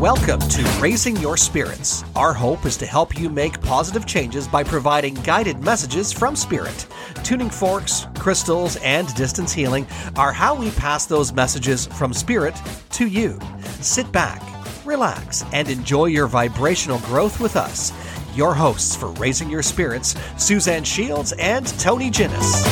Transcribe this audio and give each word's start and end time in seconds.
Welcome 0.00 0.40
to 0.40 0.62
Raising 0.78 1.16
Your 1.16 1.38
Spirits. 1.38 2.04
Our 2.14 2.34
hope 2.34 2.66
is 2.66 2.76
to 2.76 2.84
help 2.84 3.18
you 3.18 3.30
make 3.30 3.62
positive 3.62 4.04
changes 4.04 4.46
by 4.46 4.62
providing 4.62 5.14
guided 5.14 5.60
messages 5.60 6.12
from 6.12 6.36
Spirit. 6.36 6.86
Tuning 7.24 7.48
forks, 7.48 8.06
crystals, 8.18 8.76
and 8.82 9.12
distance 9.14 9.54
healing 9.54 9.86
are 10.16 10.32
how 10.32 10.54
we 10.54 10.70
pass 10.72 11.06
those 11.06 11.32
messages 11.32 11.86
from 11.86 12.12
Spirit 12.12 12.54
to 12.90 13.06
you. 13.06 13.38
Sit 13.80 14.12
back, 14.12 14.42
relax, 14.84 15.46
and 15.54 15.70
enjoy 15.70 16.04
your 16.06 16.26
vibrational 16.26 16.98
growth 16.98 17.40
with 17.40 17.56
us. 17.56 17.90
Your 18.36 18.52
hosts 18.52 18.94
for 18.94 19.12
Raising 19.12 19.48
Your 19.48 19.62
Spirits, 19.62 20.14
Suzanne 20.36 20.84
Shields 20.84 21.32
and 21.38 21.66
Tony 21.80 22.10
Ginnis. 22.10 22.66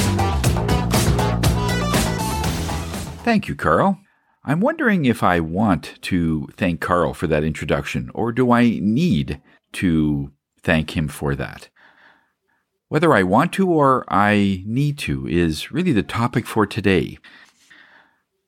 Thank 3.25 3.49
you, 3.49 3.55
Carl. 3.55 4.04
I'm 4.47 4.61
wondering 4.61 5.07
if 5.07 5.23
I 5.23 5.41
want 5.41 5.95
to 6.03 6.49
thank 6.55 6.83
Carl 6.83 7.15
for 7.15 7.27
that 7.29 7.45
introduction, 7.45 8.11
or 8.13 8.31
do 8.31 8.53
I 8.53 8.79
need 8.79 9.41
to 9.73 10.33
thank 10.61 10.95
him 10.95 11.09
for 11.09 11.35
that? 11.35 11.71
Whether 12.89 13.15
I 13.15 13.23
want 13.23 13.55
to 13.55 13.71
or 13.71 14.05
I 14.07 14.63
need 14.67 14.99
to 14.99 15.27
is 15.27 15.73
really 15.73 15.93
the 15.93 16.03
topic 16.03 16.45
for 16.45 16.67
today. 16.67 17.17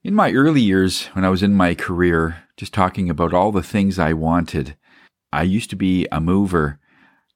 In 0.05 0.15
my 0.15 0.33
early 0.33 0.61
years, 0.61 1.07
when 1.15 1.25
I 1.25 1.31
was 1.31 1.43
in 1.43 1.55
my 1.55 1.75
career, 1.75 2.45
just 2.59 2.75
talking 2.75 3.09
about 3.09 3.33
all 3.33 3.51
the 3.51 3.63
things 3.63 3.99
I 3.99 4.13
wanted, 4.13 4.77
I 5.33 5.45
used 5.45 5.71
to 5.71 5.77
be 5.77 6.07
a 6.13 6.21
mover, 6.21 6.79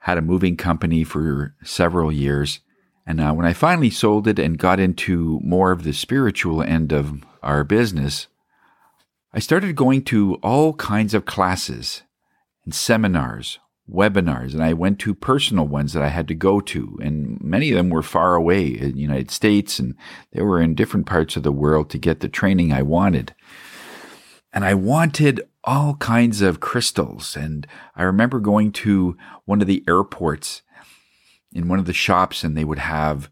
had 0.01 0.19
a 0.19 0.23
moving 0.23 0.59
company 0.59 1.03
for 1.03 1.55
several 1.65 2.13
years. 2.13 2.61
And 3.07 3.23
uh, 3.23 3.33
when 3.33 3.47
I 3.47 3.55
finally 3.55 3.91
sold 3.91 4.29
it 4.29 4.39
and 4.39 4.59
got 4.59 4.79
into 4.79 5.41
more 5.43 5.73
of 5.73 5.83
the 5.83 5.95
spiritual 5.95 6.63
end 6.63 6.93
of 6.93 7.25
our 7.43 7.65
business, 7.65 8.27
I 9.33 9.39
started 9.39 9.77
going 9.77 10.03
to 10.07 10.35
all 10.43 10.75
kinds 10.75 11.15
of 11.15 11.25
classes 11.25 12.03
and 12.65 12.75
seminars, 12.75 13.61
webinars, 13.89 14.55
and 14.55 14.63
I 14.63 14.73
went 14.73 14.99
to 15.01 15.15
personal 15.15 15.69
ones 15.69 15.93
that 15.93 16.03
I 16.03 16.09
had 16.09 16.27
to 16.29 16.35
go 16.35 16.61
to. 16.61 16.99
And 17.01 17.41
many 17.41 17.71
of 17.71 17.77
them 17.77 17.91
were 17.91 18.03
far 18.03 18.35
away 18.35 18.67
in 18.67 18.93
the 18.93 19.01
United 19.01 19.31
States 19.31 19.79
and 19.79 19.95
they 20.33 20.43
were 20.43 20.61
in 20.61 20.75
different 20.75 21.07
parts 21.07 21.37
of 21.37 21.45
the 21.45 21.53
world 21.53 21.91
to 21.91 21.99
get 21.99 22.21
the 22.21 22.29
training 22.29 22.73
I 22.73 22.83
wanted. 22.83 23.35
And 24.53 24.65
I 24.65 24.75
wanted 24.75 25.43
all 25.63 25.95
kinds 25.95 26.43
of 26.43 26.59
crystals. 26.59 27.37
And 27.37 27.69
I 27.95 28.03
remember 28.03 28.41
going 28.41 28.73
to 28.73 29.17
one 29.45 29.61
of 29.61 29.69
the 29.69 29.85
airports 29.87 30.63
in 31.53 31.69
one 31.69 31.79
of 31.79 31.87
the 31.87 31.93
shops 31.93 32.43
and 32.43 32.57
they 32.57 32.65
would 32.65 32.81
have 32.81 33.31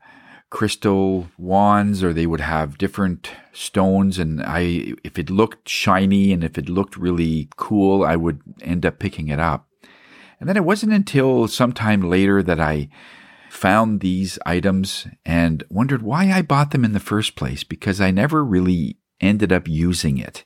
crystal 0.51 1.29
wands 1.37 2.03
or 2.03 2.13
they 2.13 2.27
would 2.27 2.41
have 2.41 2.79
different 2.79 3.31
stones 3.53 4.19
and 4.19 4.43
I 4.43 4.95
if 5.05 5.19
it 5.19 5.29
looked 5.29 5.69
shiny 5.69 6.33
and 6.33 6.43
if 6.43 6.57
it 6.57 6.69
looked 6.69 6.97
really 6.97 7.49
cool 7.57 8.05
I 8.05 8.17
would 8.17 8.41
end 8.63 8.87
up 8.87 8.99
picking 8.99 9.29
it 9.29 9.39
up. 9.39 9.69
And 10.41 10.49
then 10.49 10.57
it 10.57 10.65
wasn't 10.65 10.93
until 10.93 11.49
sometime 11.49 12.01
later 12.01 12.43
that 12.43 12.61
I 12.61 12.89
found 13.51 14.01
these 14.01 14.39
items 14.47 15.07
and 15.25 15.65
wondered 15.69 16.03
why 16.03 16.31
I 16.31 16.43
bought 16.43 16.71
them 16.71 16.85
in 16.85 16.93
the 16.93 17.01
first 17.01 17.35
place 17.35 17.65
because 17.65 18.01
I 18.01 18.11
never 18.11 18.45
really 18.45 18.99
ended 19.21 19.53
up 19.53 19.67
using 19.67 20.19
it. 20.19 20.45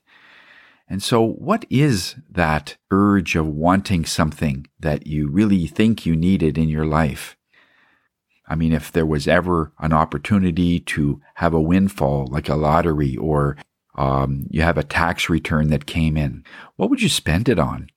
And 0.88 1.02
so, 1.02 1.22
what 1.22 1.64
is 1.70 2.16
that 2.30 2.76
urge 2.90 3.34
of 3.36 3.46
wanting 3.46 4.04
something 4.04 4.66
that 4.78 5.06
you 5.06 5.28
really 5.28 5.66
think 5.66 6.04
you 6.04 6.16
needed 6.16 6.58
in 6.58 6.68
your 6.68 6.86
life? 6.86 7.36
I 8.48 8.54
mean, 8.54 8.72
if 8.72 8.90
there 8.92 9.06
was 9.06 9.28
ever 9.28 9.72
an 9.78 9.92
opportunity 9.92 10.80
to 10.80 11.20
have 11.36 11.54
a 11.54 11.60
windfall 11.60 12.26
like 12.26 12.48
a 12.48 12.56
lottery 12.56 13.16
or 13.16 13.56
um, 13.96 14.46
you 14.50 14.62
have 14.62 14.78
a 14.78 14.82
tax 14.82 15.28
return 15.28 15.68
that 15.68 15.86
came 15.86 16.16
in, 16.16 16.44
what 16.76 16.90
would 16.90 17.02
you 17.02 17.08
spend 17.08 17.48
it 17.48 17.58
on? 17.58 17.88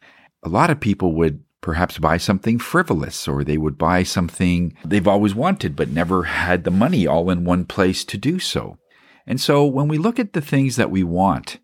A 0.44 0.50
lot 0.50 0.70
of 0.70 0.80
people 0.80 1.14
would 1.14 1.44
perhaps 1.62 1.98
buy 1.98 2.18
something 2.18 2.60
frivolous 2.60 3.28
or 3.28 3.44
they 3.44 3.58
would 3.58 3.76
buy 3.76 4.04
something 4.04 4.78
they've 4.86 5.08
always 5.08 5.34
wanted 5.34 5.76
but 5.76 5.90
never 5.90 6.24
had 6.24 6.64
the 6.64 6.70
money 6.70 7.08
all 7.08 7.32
in 7.32 7.44
one 7.44 7.66
place 7.66 8.06
to 8.06 8.18
do 8.18 8.38
so. 8.38 8.78
And 9.26 9.42
so 9.42 9.66
when 9.66 9.88
we 9.88 9.98
look 9.98 10.20
at 10.20 10.34
the 10.34 10.42
things 10.42 10.76
that 10.76 10.92
we 10.92 11.04
want 11.04 11.58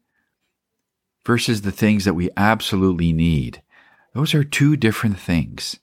versus 1.24 1.62
the 1.62 1.72
things 1.72 2.06
that 2.06 2.16
we 2.16 2.32
absolutely 2.36 3.14
need, 3.14 3.62
those 4.16 4.34
are 4.34 4.44
two 4.44 4.76
different 4.76 5.20
things. 5.20 5.78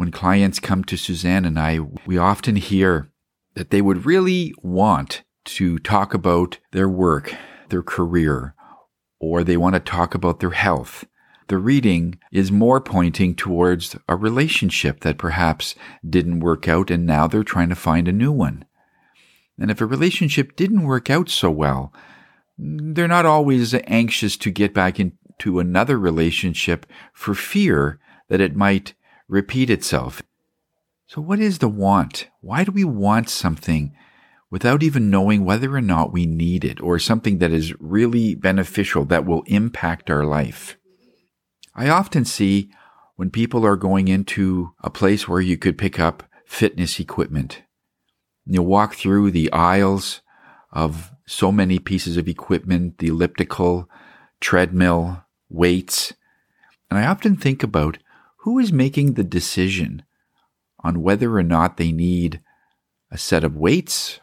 When 0.00 0.10
clients 0.10 0.58
come 0.58 0.82
to 0.84 0.96
Suzanne 0.96 1.44
and 1.44 1.58
I, 1.58 1.80
we 2.06 2.16
often 2.16 2.56
hear 2.56 3.12
that 3.52 3.68
they 3.68 3.82
would 3.82 4.06
really 4.06 4.54
want 4.62 5.24
to 5.44 5.78
talk 5.78 6.14
about 6.14 6.58
their 6.72 6.88
work, 6.88 7.34
their 7.68 7.82
career, 7.82 8.54
or 9.18 9.44
they 9.44 9.58
want 9.58 9.74
to 9.74 9.78
talk 9.80 10.14
about 10.14 10.40
their 10.40 10.52
health. 10.52 11.04
The 11.48 11.58
reading 11.58 12.18
is 12.32 12.50
more 12.50 12.80
pointing 12.80 13.34
towards 13.34 13.94
a 14.08 14.16
relationship 14.16 15.00
that 15.00 15.18
perhaps 15.18 15.74
didn't 16.08 16.40
work 16.40 16.66
out 16.66 16.90
and 16.90 17.04
now 17.04 17.26
they're 17.26 17.44
trying 17.44 17.68
to 17.68 17.74
find 17.74 18.08
a 18.08 18.12
new 18.12 18.32
one. 18.32 18.64
And 19.58 19.70
if 19.70 19.82
a 19.82 19.86
relationship 19.86 20.56
didn't 20.56 20.84
work 20.84 21.10
out 21.10 21.28
so 21.28 21.50
well, 21.50 21.92
they're 22.56 23.06
not 23.06 23.26
always 23.26 23.74
anxious 23.74 24.38
to 24.38 24.50
get 24.50 24.72
back 24.72 24.98
into 24.98 25.60
another 25.60 25.98
relationship 25.98 26.86
for 27.12 27.34
fear 27.34 27.98
that 28.30 28.40
it 28.40 28.56
might 28.56 28.94
repeat 29.30 29.70
itself. 29.70 30.22
So, 31.06 31.20
what 31.20 31.40
is 31.40 31.58
the 31.58 31.68
want? 31.68 32.28
Why 32.40 32.64
do 32.64 32.72
we 32.72 32.84
want 32.84 33.30
something 33.30 33.94
without 34.50 34.82
even 34.82 35.10
knowing 35.10 35.44
whether 35.44 35.74
or 35.74 35.80
not 35.80 36.12
we 36.12 36.26
need 36.26 36.64
it 36.64 36.80
or 36.80 36.98
something 36.98 37.38
that 37.38 37.52
is 37.52 37.74
really 37.80 38.34
beneficial 38.34 39.04
that 39.06 39.24
will 39.24 39.42
impact 39.46 40.10
our 40.10 40.24
life? 40.24 40.76
I 41.74 41.88
often 41.88 42.24
see 42.24 42.70
when 43.16 43.30
people 43.30 43.64
are 43.64 43.76
going 43.76 44.08
into 44.08 44.72
a 44.80 44.90
place 44.90 45.28
where 45.28 45.40
you 45.40 45.56
could 45.56 45.78
pick 45.78 45.98
up 45.98 46.24
fitness 46.44 46.98
equipment. 46.98 47.62
You'll 48.46 48.66
walk 48.66 48.94
through 48.94 49.30
the 49.30 49.52
aisles 49.52 50.20
of 50.72 51.12
so 51.26 51.52
many 51.52 51.78
pieces 51.78 52.16
of 52.16 52.28
equipment, 52.28 52.98
the 52.98 53.08
elliptical, 53.08 53.88
treadmill, 54.40 55.24
weights. 55.48 56.12
And 56.90 56.98
I 56.98 57.06
often 57.06 57.36
think 57.36 57.62
about 57.62 57.98
who 58.42 58.58
is 58.58 58.72
making 58.72 59.14
the 59.14 59.24
decision 59.24 60.02
on 60.82 61.02
whether 61.02 61.36
or 61.36 61.42
not 61.42 61.76
they 61.76 61.92
need 61.92 62.40
a 63.10 63.18
set 63.18 63.44
of 63.44 63.56
weights 63.56 64.18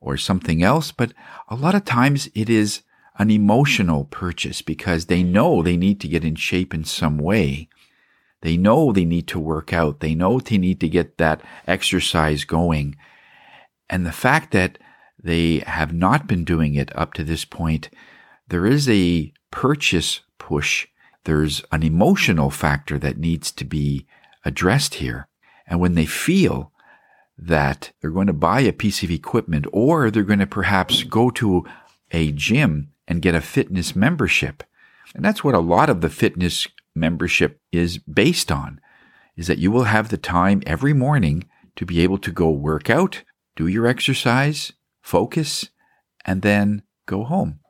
or 0.00 0.16
something 0.16 0.62
else? 0.62 0.90
But 0.90 1.12
a 1.48 1.54
lot 1.54 1.74
of 1.74 1.84
times 1.84 2.28
it 2.34 2.50
is 2.50 2.82
an 3.18 3.30
emotional 3.30 4.04
purchase 4.04 4.62
because 4.62 5.06
they 5.06 5.22
know 5.22 5.62
they 5.62 5.76
need 5.76 6.00
to 6.00 6.08
get 6.08 6.24
in 6.24 6.34
shape 6.34 6.74
in 6.74 6.84
some 6.84 7.18
way. 7.18 7.68
They 8.42 8.56
know 8.56 8.92
they 8.92 9.04
need 9.04 9.28
to 9.28 9.40
work 9.40 9.72
out. 9.72 10.00
They 10.00 10.14
know 10.14 10.40
they 10.40 10.58
need 10.58 10.80
to 10.80 10.88
get 10.88 11.18
that 11.18 11.40
exercise 11.66 12.44
going. 12.44 12.96
And 13.88 14.04
the 14.04 14.12
fact 14.12 14.52
that 14.52 14.78
they 15.22 15.58
have 15.60 15.92
not 15.92 16.26
been 16.26 16.44
doing 16.44 16.74
it 16.74 16.94
up 16.96 17.14
to 17.14 17.24
this 17.24 17.44
point, 17.44 17.90
there 18.48 18.66
is 18.66 18.88
a 18.88 19.32
purchase 19.50 20.20
push 20.38 20.86
there's 21.26 21.62
an 21.72 21.82
emotional 21.82 22.50
factor 22.50 22.98
that 22.98 23.18
needs 23.18 23.50
to 23.52 23.64
be 23.64 24.06
addressed 24.44 24.94
here. 24.94 25.28
And 25.66 25.80
when 25.80 25.94
they 25.94 26.06
feel 26.06 26.72
that 27.36 27.92
they're 28.00 28.10
going 28.10 28.28
to 28.28 28.32
buy 28.32 28.60
a 28.60 28.72
piece 28.72 29.02
of 29.02 29.10
equipment 29.10 29.66
or 29.72 30.10
they're 30.10 30.22
going 30.22 30.38
to 30.38 30.46
perhaps 30.46 31.02
go 31.02 31.28
to 31.30 31.66
a 32.12 32.32
gym 32.32 32.92
and 33.08 33.20
get 33.20 33.34
a 33.34 33.40
fitness 33.40 33.94
membership. 33.94 34.62
And 35.14 35.24
that's 35.24 35.44
what 35.44 35.54
a 35.54 35.58
lot 35.58 35.90
of 35.90 36.00
the 36.00 36.08
fitness 36.08 36.66
membership 36.94 37.60
is 37.72 37.98
based 37.98 38.50
on 38.50 38.80
is 39.36 39.48
that 39.48 39.58
you 39.58 39.70
will 39.70 39.84
have 39.84 40.08
the 40.08 40.16
time 40.16 40.62
every 40.64 40.92
morning 40.92 41.44
to 41.74 41.84
be 41.84 42.00
able 42.00 42.18
to 42.18 42.30
go 42.30 42.50
work 42.50 42.88
out, 42.88 43.22
do 43.54 43.66
your 43.66 43.86
exercise, 43.86 44.72
focus, 45.02 45.70
and 46.24 46.40
then 46.42 46.82
go 47.04 47.24
home. 47.24 47.60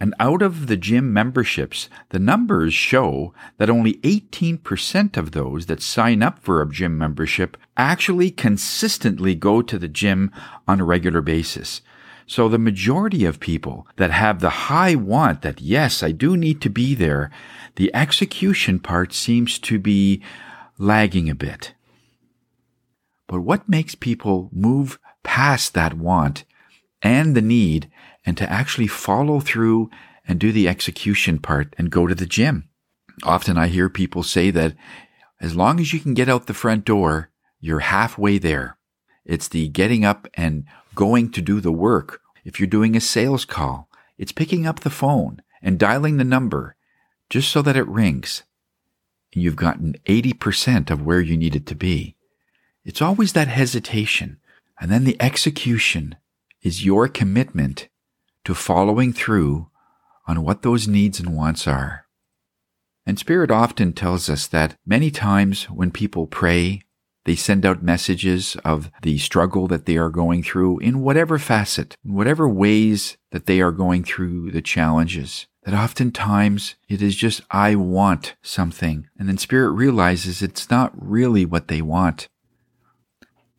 And 0.00 0.14
out 0.18 0.40
of 0.40 0.66
the 0.66 0.78
gym 0.78 1.12
memberships, 1.12 1.90
the 2.08 2.18
numbers 2.18 2.72
show 2.72 3.34
that 3.58 3.68
only 3.68 3.94
18% 3.98 5.18
of 5.18 5.32
those 5.32 5.66
that 5.66 5.82
sign 5.82 6.22
up 6.22 6.38
for 6.38 6.62
a 6.62 6.70
gym 6.70 6.96
membership 6.96 7.58
actually 7.76 8.30
consistently 8.30 9.34
go 9.34 9.60
to 9.60 9.78
the 9.78 9.88
gym 9.88 10.32
on 10.66 10.80
a 10.80 10.84
regular 10.84 11.20
basis. 11.20 11.82
So 12.26 12.48
the 12.48 12.58
majority 12.58 13.26
of 13.26 13.40
people 13.40 13.86
that 13.96 14.10
have 14.10 14.40
the 14.40 14.70
high 14.70 14.94
want 14.94 15.42
that, 15.42 15.60
yes, 15.60 16.02
I 16.02 16.12
do 16.12 16.36
need 16.36 16.62
to 16.62 16.70
be 16.70 16.94
there, 16.94 17.30
the 17.76 17.94
execution 17.94 18.78
part 18.78 19.12
seems 19.12 19.58
to 19.58 19.78
be 19.78 20.22
lagging 20.78 21.28
a 21.28 21.34
bit. 21.34 21.74
But 23.26 23.40
what 23.40 23.68
makes 23.68 23.94
people 23.94 24.48
move 24.52 24.98
past 25.22 25.74
that 25.74 25.94
want 25.94 26.44
and 27.02 27.34
the 27.34 27.42
need 27.42 27.90
and 28.24 28.36
to 28.36 28.50
actually 28.50 28.86
follow 28.86 29.40
through 29.40 29.90
and 30.26 30.38
do 30.38 30.52
the 30.52 30.68
execution 30.68 31.38
part 31.38 31.74
and 31.78 31.90
go 31.90 32.06
to 32.06 32.14
the 32.14 32.26
gym. 32.26 32.68
Often 33.22 33.58
I 33.58 33.68
hear 33.68 33.88
people 33.88 34.22
say 34.22 34.50
that 34.50 34.74
as 35.40 35.56
long 35.56 35.80
as 35.80 35.92
you 35.92 36.00
can 36.00 36.14
get 36.14 36.28
out 36.28 36.46
the 36.46 36.54
front 36.54 36.84
door, 36.84 37.30
you're 37.60 37.80
halfway 37.80 38.38
there. 38.38 38.76
It's 39.24 39.48
the 39.48 39.68
getting 39.68 40.04
up 40.04 40.28
and 40.34 40.64
going 40.94 41.30
to 41.32 41.42
do 41.42 41.60
the 41.60 41.72
work. 41.72 42.20
If 42.44 42.58
you're 42.58 42.66
doing 42.66 42.96
a 42.96 43.00
sales 43.00 43.44
call, 43.44 43.88
it's 44.18 44.32
picking 44.32 44.66
up 44.66 44.80
the 44.80 44.90
phone 44.90 45.42
and 45.62 45.78
dialing 45.78 46.16
the 46.16 46.24
number 46.24 46.76
just 47.28 47.50
so 47.50 47.62
that 47.62 47.76
it 47.76 47.86
rings. 47.86 48.42
You've 49.32 49.56
gotten 49.56 49.96
80% 50.06 50.90
of 50.90 51.02
where 51.02 51.20
you 51.20 51.36
need 51.36 51.54
it 51.54 51.66
to 51.66 51.74
be. 51.74 52.16
It's 52.84 53.00
always 53.02 53.32
that 53.32 53.48
hesitation. 53.48 54.38
And 54.80 54.90
then 54.90 55.04
the 55.04 55.20
execution 55.20 56.16
is 56.62 56.84
your 56.84 57.08
commitment 57.08 57.88
to 58.44 58.54
following 58.54 59.12
through 59.12 59.68
on 60.26 60.42
what 60.44 60.62
those 60.62 60.86
needs 60.86 61.18
and 61.18 61.36
wants 61.36 61.66
are. 61.66 62.06
And 63.06 63.18
Spirit 63.18 63.50
often 63.50 63.92
tells 63.92 64.28
us 64.28 64.46
that 64.48 64.76
many 64.86 65.10
times 65.10 65.64
when 65.64 65.90
people 65.90 66.26
pray, 66.26 66.82
they 67.24 67.34
send 67.34 67.66
out 67.66 67.82
messages 67.82 68.56
of 68.64 68.90
the 69.02 69.18
struggle 69.18 69.66
that 69.68 69.86
they 69.86 69.96
are 69.96 70.10
going 70.10 70.42
through 70.42 70.78
in 70.78 71.00
whatever 71.00 71.38
facet, 71.38 71.96
in 72.04 72.14
whatever 72.14 72.48
ways 72.48 73.16
that 73.30 73.46
they 73.46 73.60
are 73.60 73.72
going 73.72 74.04
through 74.04 74.50
the 74.50 74.62
challenges. 74.62 75.46
That 75.64 75.74
oftentimes 75.74 76.76
it 76.88 77.02
is 77.02 77.16
just, 77.16 77.42
I 77.50 77.74
want 77.74 78.36
something. 78.42 79.08
And 79.18 79.28
then 79.28 79.38
Spirit 79.38 79.72
realizes 79.72 80.40
it's 80.40 80.70
not 80.70 80.92
really 80.96 81.44
what 81.44 81.68
they 81.68 81.82
want. 81.82 82.28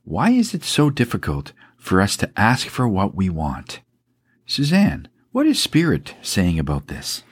Why 0.04 0.32
is 0.32 0.54
it 0.54 0.64
so 0.64 0.90
difficult 0.90 1.54
for 1.82 2.00
us 2.00 2.16
to 2.16 2.32
ask 2.38 2.68
for 2.68 2.88
what 2.88 3.16
we 3.16 3.28
want? 3.28 3.82
Suzanne, 4.46 5.08
what 5.32 5.48
is 5.48 5.62
Spirit 5.62 6.14
saying 6.22 6.60
about 6.60 6.88
this? 6.88 7.24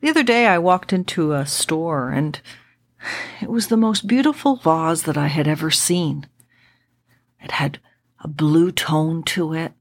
The 0.00 0.10
other 0.10 0.24
day 0.24 0.48
I 0.48 0.58
walked 0.58 0.92
into 0.92 1.32
a 1.32 1.46
store 1.46 2.10
and 2.10 2.40
it 3.40 3.48
was 3.48 3.68
the 3.68 3.76
most 3.76 4.06
beautiful 4.08 4.56
vase 4.56 5.02
that 5.02 5.16
I 5.16 5.28
had 5.28 5.46
ever 5.46 5.70
seen. 5.70 6.26
It 7.40 7.52
had 7.52 7.78
a 8.18 8.28
blue 8.28 8.72
tone 8.72 9.22
to 9.24 9.54
it, 9.54 9.72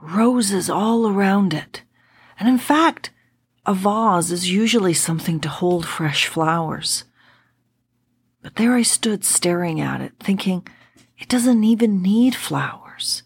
roses 0.00 0.68
all 0.68 1.06
around 1.06 1.54
it. 1.54 1.82
And 2.40 2.48
in 2.48 2.58
fact, 2.58 3.10
a 3.64 3.74
vase 3.74 4.32
is 4.32 4.50
usually 4.50 4.94
something 4.94 5.38
to 5.40 5.48
hold 5.48 5.86
fresh 5.86 6.26
flowers. 6.26 7.04
But 8.42 8.56
there 8.56 8.74
I 8.74 8.82
stood 8.82 9.24
staring 9.24 9.80
at 9.80 10.00
it, 10.00 10.14
thinking, 10.18 10.66
it 11.18 11.28
doesn't 11.28 11.64
even 11.64 12.02
need 12.02 12.34
flowers. 12.34 13.22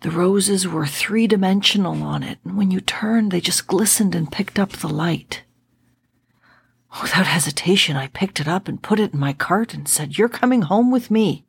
The 0.00 0.10
roses 0.10 0.68
were 0.68 0.86
three 0.86 1.26
dimensional 1.26 2.02
on 2.02 2.22
it, 2.22 2.38
and 2.44 2.56
when 2.56 2.70
you 2.70 2.80
turned, 2.80 3.30
they 3.30 3.40
just 3.40 3.66
glistened 3.66 4.14
and 4.14 4.30
picked 4.30 4.58
up 4.58 4.72
the 4.72 4.88
light. 4.88 5.42
Without 7.02 7.26
hesitation, 7.26 7.96
I 7.96 8.08
picked 8.08 8.40
it 8.40 8.48
up 8.48 8.68
and 8.68 8.82
put 8.82 9.00
it 9.00 9.12
in 9.12 9.18
my 9.18 9.32
cart 9.32 9.74
and 9.74 9.88
said, 9.88 10.16
You're 10.16 10.28
coming 10.28 10.62
home 10.62 10.90
with 10.90 11.10
me. 11.10 11.44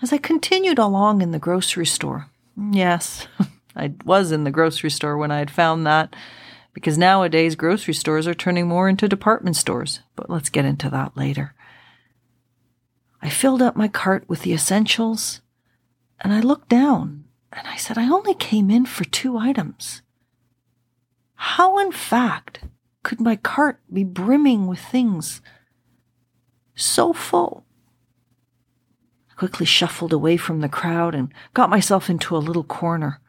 As 0.00 0.12
I 0.12 0.18
continued 0.18 0.78
along 0.78 1.22
in 1.22 1.32
the 1.32 1.38
grocery 1.38 1.86
store, 1.86 2.30
yes, 2.56 3.26
I 3.76 3.94
was 4.04 4.32
in 4.32 4.44
the 4.44 4.50
grocery 4.50 4.90
store 4.90 5.16
when 5.16 5.30
I 5.30 5.38
had 5.38 5.50
found 5.50 5.86
that, 5.86 6.14
because 6.72 6.96
nowadays 6.96 7.56
grocery 7.56 7.94
stores 7.94 8.26
are 8.26 8.34
turning 8.34 8.66
more 8.66 8.88
into 8.88 9.08
department 9.08 9.56
stores, 9.56 10.00
but 10.16 10.30
let's 10.30 10.48
get 10.48 10.64
into 10.64 10.88
that 10.90 11.16
later. 11.16 11.54
I 13.22 13.30
filled 13.30 13.62
up 13.62 13.76
my 13.76 13.86
cart 13.86 14.24
with 14.28 14.42
the 14.42 14.52
essentials 14.52 15.40
and 16.20 16.32
I 16.32 16.40
looked 16.40 16.68
down 16.68 17.24
and 17.52 17.66
I 17.68 17.76
said, 17.76 17.96
I 17.96 18.10
only 18.10 18.34
came 18.34 18.70
in 18.70 18.84
for 18.84 19.04
two 19.04 19.38
items. 19.38 20.02
How, 21.34 21.78
in 21.78 21.92
fact, 21.92 22.60
could 23.04 23.20
my 23.20 23.36
cart 23.36 23.80
be 23.92 24.04
brimming 24.04 24.66
with 24.66 24.80
things 24.80 25.40
so 26.74 27.12
full? 27.12 27.64
I 29.30 29.34
quickly 29.34 29.66
shuffled 29.66 30.12
away 30.12 30.36
from 30.36 30.60
the 30.60 30.68
crowd 30.68 31.14
and 31.14 31.32
got 31.54 31.70
myself 31.70 32.10
into 32.10 32.36
a 32.36 32.38
little 32.38 32.64
corner 32.64 33.20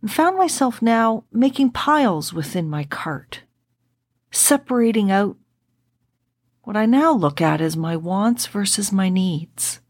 and 0.00 0.12
found 0.12 0.36
myself 0.36 0.82
now 0.82 1.24
making 1.32 1.70
piles 1.70 2.32
within 2.32 2.68
my 2.68 2.84
cart, 2.84 3.42
separating 4.30 5.10
out 5.10 5.36
what 6.64 6.76
I 6.76 6.86
now 6.86 7.12
look 7.12 7.40
at 7.40 7.60
is 7.60 7.76
my 7.76 7.96
wants 7.96 8.46
versus 8.46 8.90
my 8.90 9.10
needs. 9.10 9.80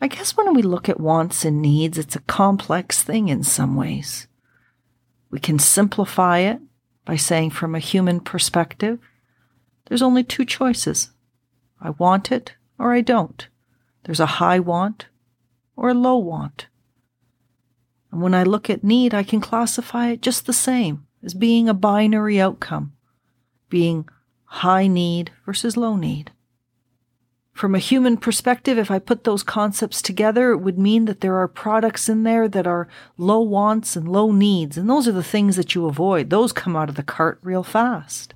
I 0.00 0.08
guess 0.08 0.34
when 0.34 0.54
we 0.54 0.62
look 0.62 0.88
at 0.88 0.98
wants 0.98 1.44
and 1.44 1.60
needs, 1.60 1.98
it's 1.98 2.16
a 2.16 2.20
complex 2.20 3.02
thing 3.02 3.28
in 3.28 3.42
some 3.42 3.76
ways. 3.76 4.26
We 5.30 5.38
can 5.38 5.58
simplify 5.58 6.38
it 6.38 6.60
by 7.04 7.16
saying, 7.16 7.50
from 7.50 7.74
a 7.74 7.78
human 7.78 8.20
perspective, 8.20 8.98
there's 9.86 10.02
only 10.02 10.24
two 10.24 10.46
choices 10.46 11.10
I 11.80 11.90
want 11.90 12.32
it 12.32 12.54
or 12.78 12.94
I 12.94 13.02
don't. 13.02 13.46
There's 14.04 14.20
a 14.20 14.26
high 14.26 14.60
want 14.60 15.06
or 15.76 15.90
a 15.90 15.94
low 15.94 16.16
want. 16.16 16.68
And 18.10 18.22
when 18.22 18.34
I 18.34 18.44
look 18.44 18.70
at 18.70 18.82
need, 18.82 19.12
I 19.12 19.22
can 19.22 19.40
classify 19.40 20.08
it 20.08 20.22
just 20.22 20.46
the 20.46 20.52
same 20.54 21.06
as 21.22 21.34
being 21.34 21.68
a 21.68 21.74
binary 21.74 22.40
outcome, 22.40 22.94
being 23.68 24.08
high 24.50 24.88
need 24.88 25.30
versus 25.46 25.76
low 25.76 25.96
need. 25.96 26.32
From 27.52 27.74
a 27.74 27.78
human 27.78 28.16
perspective, 28.16 28.78
if 28.78 28.90
I 28.90 28.98
put 28.98 29.24
those 29.24 29.42
concepts 29.42 30.02
together, 30.02 30.50
it 30.50 30.58
would 30.58 30.78
mean 30.78 31.04
that 31.04 31.20
there 31.20 31.36
are 31.36 31.46
products 31.46 32.08
in 32.08 32.24
there 32.24 32.48
that 32.48 32.66
are 32.66 32.88
low 33.16 33.40
wants 33.40 33.96
and 33.96 34.08
low 34.08 34.32
needs. 34.32 34.76
And 34.76 34.88
those 34.88 35.06
are 35.06 35.12
the 35.12 35.22
things 35.22 35.56
that 35.56 35.74
you 35.74 35.86
avoid. 35.86 36.30
Those 36.30 36.52
come 36.52 36.74
out 36.74 36.88
of 36.88 36.94
the 36.94 37.02
cart 37.02 37.38
real 37.42 37.62
fast. 37.62 38.34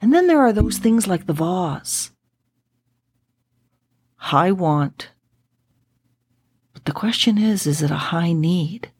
And 0.00 0.14
then 0.14 0.28
there 0.28 0.40
are 0.40 0.52
those 0.52 0.78
things 0.78 1.06
like 1.06 1.26
the 1.26 1.32
vase. 1.32 2.12
High 4.16 4.52
want. 4.52 5.10
But 6.72 6.84
the 6.84 6.92
question 6.92 7.38
is 7.38 7.66
is 7.66 7.82
it 7.82 7.90
a 7.90 7.96
high 8.12 8.32
need? 8.32 8.92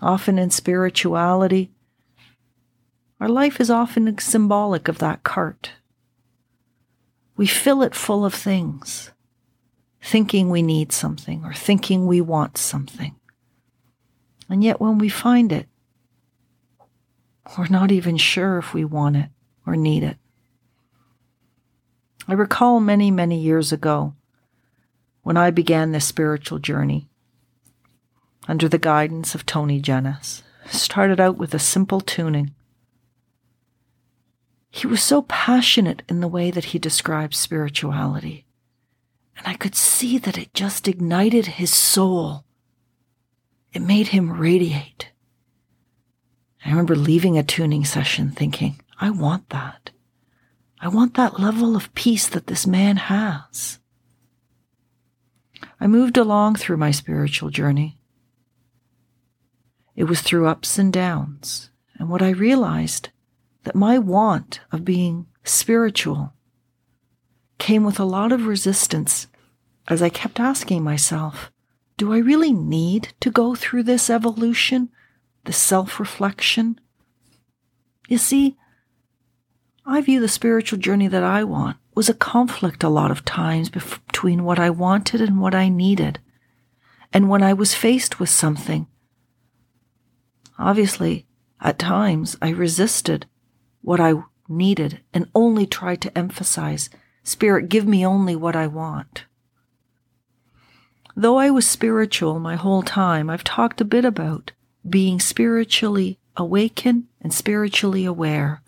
Often 0.00 0.38
in 0.38 0.50
spirituality, 0.50 1.70
our 3.22 3.28
life 3.28 3.60
is 3.60 3.70
often 3.70 4.18
symbolic 4.18 4.88
of 4.88 4.98
that 4.98 5.22
cart. 5.22 5.70
We 7.36 7.46
fill 7.46 7.84
it 7.84 7.94
full 7.94 8.24
of 8.24 8.34
things, 8.34 9.12
thinking 10.02 10.50
we 10.50 10.60
need 10.60 10.90
something 10.90 11.44
or 11.44 11.54
thinking 11.54 12.08
we 12.08 12.20
want 12.20 12.58
something. 12.58 13.14
And 14.50 14.64
yet, 14.64 14.80
when 14.80 14.98
we 14.98 15.08
find 15.08 15.52
it, 15.52 15.68
we're 17.56 17.68
not 17.68 17.92
even 17.92 18.16
sure 18.16 18.58
if 18.58 18.74
we 18.74 18.84
want 18.84 19.14
it 19.14 19.28
or 19.64 19.76
need 19.76 20.02
it. 20.02 20.16
I 22.26 22.32
recall 22.32 22.80
many, 22.80 23.12
many 23.12 23.38
years 23.38 23.70
ago 23.70 24.16
when 25.22 25.36
I 25.36 25.52
began 25.52 25.92
this 25.92 26.06
spiritual 26.06 26.58
journey 26.58 27.08
under 28.48 28.68
the 28.68 28.78
guidance 28.78 29.36
of 29.36 29.46
Tony 29.46 29.78
Jennis. 29.78 30.42
Started 30.66 31.20
out 31.20 31.36
with 31.36 31.54
a 31.54 31.60
simple 31.60 32.00
tuning 32.00 32.52
he 34.82 34.88
was 34.88 35.00
so 35.00 35.22
passionate 35.22 36.02
in 36.08 36.18
the 36.18 36.26
way 36.26 36.50
that 36.50 36.64
he 36.64 36.78
described 36.78 37.36
spirituality. 37.36 38.44
And 39.36 39.46
I 39.46 39.54
could 39.54 39.76
see 39.76 40.18
that 40.18 40.36
it 40.36 40.52
just 40.54 40.88
ignited 40.88 41.46
his 41.46 41.72
soul. 41.72 42.44
It 43.72 43.80
made 43.80 44.08
him 44.08 44.32
radiate. 44.40 45.12
I 46.64 46.70
remember 46.70 46.96
leaving 46.96 47.38
a 47.38 47.44
tuning 47.44 47.84
session 47.84 48.32
thinking, 48.32 48.80
I 49.00 49.10
want 49.10 49.50
that. 49.50 49.90
I 50.80 50.88
want 50.88 51.14
that 51.14 51.38
level 51.38 51.76
of 51.76 51.94
peace 51.94 52.28
that 52.30 52.48
this 52.48 52.66
man 52.66 52.96
has. 52.96 53.78
I 55.78 55.86
moved 55.86 56.16
along 56.16 56.56
through 56.56 56.78
my 56.78 56.90
spiritual 56.90 57.50
journey. 57.50 57.98
It 59.94 60.04
was 60.04 60.22
through 60.22 60.48
ups 60.48 60.76
and 60.76 60.92
downs. 60.92 61.70
And 62.00 62.08
what 62.08 62.20
I 62.20 62.30
realized 62.30 63.10
that 63.64 63.74
my 63.74 63.98
want 63.98 64.60
of 64.70 64.84
being 64.84 65.26
spiritual 65.44 66.32
came 67.58 67.84
with 67.84 68.00
a 68.00 68.04
lot 68.04 68.32
of 68.32 68.46
resistance 68.46 69.28
as 69.88 70.02
I 70.02 70.08
kept 70.08 70.40
asking 70.40 70.82
myself, 70.82 71.50
do 71.96 72.12
I 72.12 72.18
really 72.18 72.52
need 72.52 73.12
to 73.20 73.30
go 73.30 73.54
through 73.54 73.84
this 73.84 74.08
evolution, 74.10 74.88
this 75.44 75.56
self 75.56 76.00
reflection? 76.00 76.80
You 78.08 78.18
see, 78.18 78.56
I 79.84 80.00
view 80.00 80.20
the 80.20 80.28
spiritual 80.28 80.78
journey 80.78 81.08
that 81.08 81.22
I 81.22 81.44
want 81.44 81.76
was 81.94 82.08
a 82.08 82.14
conflict 82.14 82.82
a 82.82 82.88
lot 82.88 83.10
of 83.10 83.24
times 83.24 83.68
between 83.68 84.44
what 84.44 84.58
I 84.58 84.70
wanted 84.70 85.20
and 85.20 85.40
what 85.40 85.54
I 85.54 85.68
needed. 85.68 86.20
And 87.12 87.28
when 87.28 87.42
I 87.42 87.52
was 87.52 87.74
faced 87.74 88.18
with 88.18 88.30
something, 88.30 88.86
obviously, 90.58 91.26
at 91.60 91.78
times 91.78 92.36
I 92.40 92.50
resisted 92.50 93.26
what 93.82 94.00
I 94.00 94.14
needed 94.48 95.00
and 95.12 95.28
only 95.34 95.66
tried 95.66 96.00
to 96.02 96.18
emphasize 96.18 96.90
Spirit, 97.24 97.68
give 97.68 97.86
me 97.86 98.04
only 98.04 98.34
what 98.34 98.56
I 98.56 98.66
want. 98.66 99.26
Though 101.14 101.38
I 101.38 101.50
was 101.50 101.66
spiritual 101.66 102.40
my 102.40 102.56
whole 102.56 102.82
time, 102.82 103.30
I've 103.30 103.44
talked 103.44 103.80
a 103.80 103.84
bit 103.84 104.04
about 104.04 104.52
being 104.88 105.20
spiritually 105.20 106.18
awakened 106.36 107.04
and 107.20 107.32
spiritually 107.32 108.04
aware. 108.04 108.62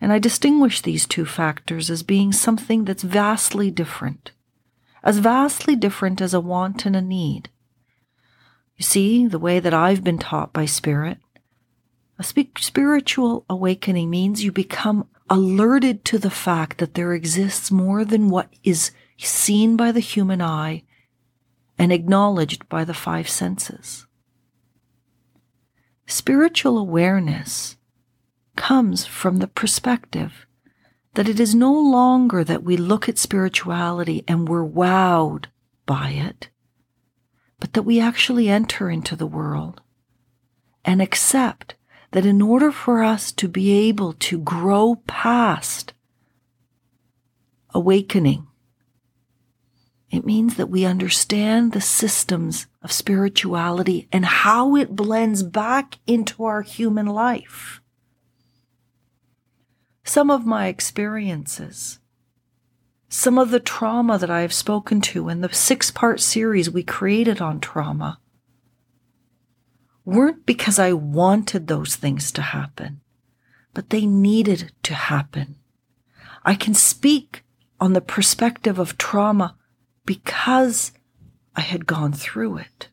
And 0.00 0.12
I 0.12 0.18
distinguish 0.18 0.80
these 0.80 1.06
two 1.06 1.24
factors 1.24 1.90
as 1.90 2.02
being 2.02 2.32
something 2.32 2.84
that's 2.84 3.02
vastly 3.02 3.70
different, 3.70 4.32
as 5.02 5.18
vastly 5.18 5.76
different 5.76 6.20
as 6.20 6.34
a 6.34 6.40
want 6.40 6.84
and 6.84 6.96
a 6.96 7.02
need. 7.02 7.48
You 8.76 8.82
see, 8.82 9.26
the 9.26 9.38
way 9.38 9.60
that 9.60 9.74
I've 9.74 10.02
been 10.02 10.18
taught 10.18 10.52
by 10.52 10.64
Spirit, 10.64 11.18
a 12.20 12.44
spiritual 12.58 13.46
awakening 13.48 14.10
means 14.10 14.44
you 14.44 14.52
become 14.52 15.08
alerted 15.30 16.04
to 16.04 16.18
the 16.18 16.30
fact 16.30 16.76
that 16.76 16.92
there 16.92 17.14
exists 17.14 17.70
more 17.70 18.04
than 18.04 18.28
what 18.28 18.52
is 18.62 18.90
seen 19.16 19.74
by 19.74 19.90
the 19.90 20.00
human 20.00 20.42
eye 20.42 20.82
and 21.78 21.90
acknowledged 21.90 22.68
by 22.68 22.84
the 22.84 22.92
five 22.92 23.26
senses. 23.26 24.06
Spiritual 26.06 26.76
awareness 26.76 27.78
comes 28.54 29.06
from 29.06 29.38
the 29.38 29.48
perspective 29.48 30.44
that 31.14 31.28
it 31.28 31.40
is 31.40 31.54
no 31.54 31.72
longer 31.72 32.44
that 32.44 32.62
we 32.62 32.76
look 32.76 33.08
at 33.08 33.16
spirituality 33.16 34.24
and 34.28 34.46
we're 34.46 34.62
wowed 34.62 35.46
by 35.86 36.10
it, 36.10 36.50
but 37.58 37.72
that 37.72 37.84
we 37.84 37.98
actually 37.98 38.50
enter 38.50 38.90
into 38.90 39.16
the 39.16 39.26
world 39.26 39.80
and 40.84 41.00
accept 41.00 41.76
that 42.12 42.26
in 42.26 42.42
order 42.42 42.72
for 42.72 43.02
us 43.02 43.32
to 43.32 43.48
be 43.48 43.88
able 43.88 44.12
to 44.14 44.38
grow 44.38 44.96
past 45.06 45.92
awakening, 47.72 48.46
it 50.10 50.26
means 50.26 50.56
that 50.56 50.66
we 50.66 50.84
understand 50.84 51.72
the 51.72 51.80
systems 51.80 52.66
of 52.82 52.90
spirituality 52.90 54.08
and 54.10 54.24
how 54.24 54.74
it 54.74 54.96
blends 54.96 55.42
back 55.42 55.98
into 56.06 56.44
our 56.44 56.62
human 56.62 57.06
life. 57.06 57.80
Some 60.02 60.30
of 60.30 60.44
my 60.44 60.66
experiences 60.66 62.00
some 63.12 63.38
of 63.38 63.50
the 63.50 63.58
trauma 63.58 64.18
that 64.18 64.30
I 64.30 64.42
have 64.42 64.52
spoken 64.52 65.00
to 65.00 65.28
in 65.28 65.40
the 65.40 65.52
six 65.52 65.90
part 65.90 66.20
series 66.20 66.70
we 66.70 66.84
created 66.84 67.40
on 67.40 67.58
trauma 67.58 68.20
weren't 70.04 70.46
because 70.46 70.78
I 70.78 70.92
wanted 70.92 71.66
those 71.66 71.96
things 71.96 72.32
to 72.32 72.42
happen, 72.42 73.00
but 73.74 73.90
they 73.90 74.06
needed 74.06 74.72
to 74.84 74.94
happen. 74.94 75.56
I 76.44 76.54
can 76.54 76.74
speak 76.74 77.44
on 77.80 77.92
the 77.92 78.00
perspective 78.00 78.78
of 78.78 78.98
trauma 78.98 79.56
because 80.06 80.92
I 81.54 81.60
had 81.60 81.86
gone 81.86 82.12
through 82.12 82.58
it. 82.58 82.88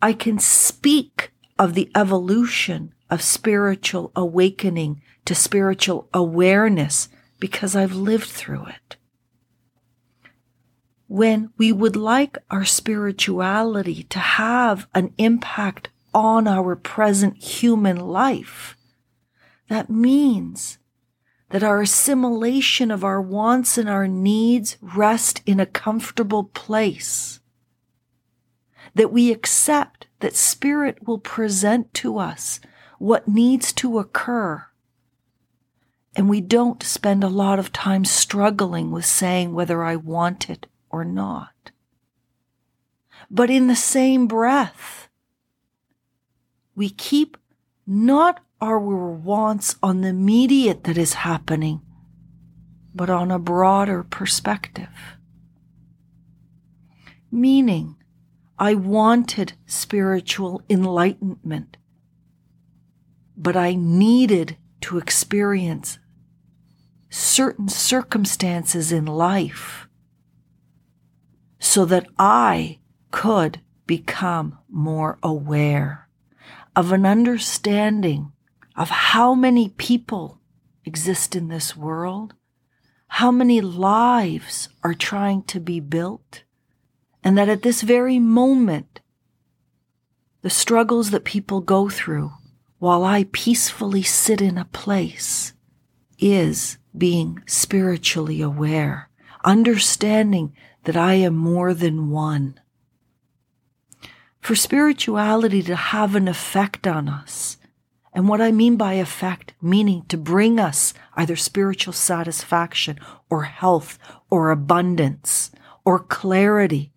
I 0.00 0.12
can 0.12 0.38
speak 0.38 1.32
of 1.58 1.74
the 1.74 1.90
evolution 1.94 2.92
of 3.10 3.22
spiritual 3.22 4.12
awakening 4.16 5.02
to 5.24 5.34
spiritual 5.34 6.08
awareness 6.12 7.08
because 7.38 7.76
I've 7.76 7.94
lived 7.94 8.28
through 8.28 8.66
it 8.66 8.96
when 11.12 11.50
we 11.58 11.70
would 11.70 11.94
like 11.94 12.38
our 12.50 12.64
spirituality 12.64 14.02
to 14.04 14.18
have 14.18 14.86
an 14.94 15.12
impact 15.18 15.90
on 16.14 16.46
our 16.46 16.76
present 16.76 17.42
human 17.42 17.96
life, 17.96 18.76
that 19.68 19.88
means 19.90 20.78
that 21.50 21.62
our 21.62 21.82
assimilation 21.82 22.90
of 22.90 23.04
our 23.04 23.20
wants 23.20 23.76
and 23.76 23.88
our 23.88 24.08
needs 24.08 24.78
rest 24.80 25.42
in 25.44 25.60
a 25.60 25.66
comfortable 25.66 26.44
place. 26.44 27.40
That 28.94 29.12
we 29.12 29.30
accept 29.30 30.06
that 30.20 30.34
Spirit 30.34 31.06
will 31.06 31.18
present 31.18 31.92
to 31.94 32.18
us 32.18 32.60
what 32.98 33.28
needs 33.28 33.72
to 33.74 33.98
occur. 33.98 34.66
And 36.14 36.28
we 36.28 36.40
don't 36.40 36.82
spend 36.82 37.24
a 37.24 37.28
lot 37.28 37.58
of 37.58 37.72
time 37.72 38.04
struggling 38.04 38.90
with 38.90 39.04
saying 39.04 39.54
whether 39.54 39.82
I 39.82 39.96
want 39.96 40.48
it 40.48 40.66
or 40.90 41.04
not. 41.04 41.70
But 43.30 43.50
in 43.50 43.66
the 43.66 43.76
same 43.76 44.26
breath, 44.26 45.08
we 46.74 46.90
keep 46.90 47.36
not 47.86 48.40
our 48.60 48.78
wants 48.78 49.76
on 49.82 50.00
the 50.00 50.08
immediate 50.08 50.84
that 50.84 50.96
is 50.96 51.14
happening, 51.14 51.80
but 52.94 53.10
on 53.10 53.30
a 53.30 53.38
broader 53.38 54.02
perspective. 54.04 55.16
Meaning, 57.30 57.96
I 58.58 58.74
wanted 58.74 59.54
spiritual 59.66 60.62
enlightenment, 60.70 61.76
but 63.36 63.56
I 63.56 63.74
needed 63.74 64.56
to 64.82 64.98
experience 64.98 65.98
certain 67.10 67.68
circumstances 67.68 68.92
in 68.92 69.06
life 69.06 69.88
so 71.58 71.84
that 71.84 72.06
I 72.18 72.78
could 73.10 73.60
become 73.86 74.58
more 74.68 75.18
aware 75.22 76.01
of 76.74 76.92
an 76.92 77.04
understanding 77.04 78.32
of 78.76 78.88
how 78.88 79.34
many 79.34 79.68
people 79.68 80.40
exist 80.84 81.36
in 81.36 81.48
this 81.48 81.76
world, 81.76 82.34
how 83.08 83.30
many 83.30 83.60
lives 83.60 84.68
are 84.82 84.94
trying 84.94 85.42
to 85.42 85.60
be 85.60 85.80
built, 85.80 86.44
and 87.22 87.36
that 87.36 87.48
at 87.48 87.62
this 87.62 87.82
very 87.82 88.18
moment, 88.18 89.00
the 90.40 90.50
struggles 90.50 91.10
that 91.10 91.24
people 91.24 91.60
go 91.60 91.88
through 91.88 92.32
while 92.78 93.04
I 93.04 93.26
peacefully 93.30 94.02
sit 94.02 94.40
in 94.40 94.58
a 94.58 94.64
place 94.64 95.52
is 96.18 96.78
being 96.96 97.42
spiritually 97.46 98.40
aware, 98.40 99.08
understanding 99.44 100.54
that 100.84 100.96
I 100.96 101.14
am 101.14 101.36
more 101.36 101.74
than 101.74 102.10
one. 102.10 102.58
For 104.42 104.56
spirituality 104.56 105.62
to 105.62 105.76
have 105.76 106.16
an 106.16 106.26
effect 106.26 106.88
on 106.88 107.08
us, 107.08 107.58
and 108.12 108.28
what 108.28 108.40
I 108.40 108.50
mean 108.50 108.76
by 108.76 108.94
effect, 108.94 109.54
meaning 109.62 110.04
to 110.08 110.16
bring 110.16 110.58
us 110.58 110.92
either 111.14 111.36
spiritual 111.36 111.92
satisfaction 111.92 112.98
or 113.30 113.44
health 113.44 114.00
or 114.30 114.50
abundance 114.50 115.52
or 115.84 116.00
clarity, 116.00 116.90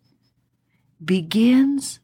begins 1.04 2.00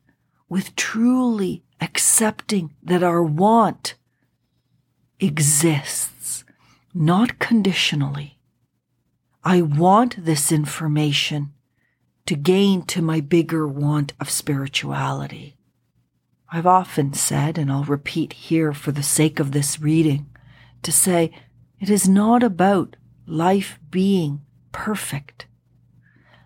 with 0.47 0.75
truly 0.75 1.63
accepting 1.81 2.75
that 2.83 3.01
our 3.01 3.23
want 3.23 3.95
exists, 5.19 6.43
not 6.93 7.39
conditionally. 7.39 8.37
I 9.43 9.63
want 9.63 10.23
this 10.23 10.51
information 10.51 11.53
to 12.25 12.35
gain 12.35 12.83
to 12.83 13.01
my 13.01 13.19
bigger 13.19 13.67
want 13.67 14.13
of 14.19 14.29
spirituality. 14.29 15.57
I've 16.49 16.67
often 16.67 17.13
said, 17.13 17.57
and 17.57 17.71
I'll 17.71 17.83
repeat 17.83 18.33
here 18.33 18.73
for 18.73 18.91
the 18.91 19.03
sake 19.03 19.39
of 19.39 19.51
this 19.51 19.79
reading, 19.79 20.29
to 20.83 20.91
say 20.91 21.31
it 21.79 21.89
is 21.89 22.09
not 22.09 22.43
about 22.43 22.95
life 23.25 23.79
being 23.89 24.41
perfect. 24.71 25.47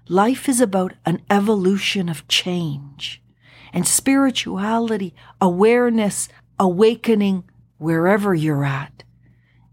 Life 0.08 0.48
is 0.48 0.62
about 0.62 0.94
an 1.06 1.22
evolution 1.30 2.10
of 2.10 2.28
change 2.28 3.22
and 3.74 3.88
spirituality, 3.88 5.14
awareness, 5.42 6.30
awakening 6.60 7.44
wherever 7.78 8.34
you're 8.34 8.64
at 8.64 9.04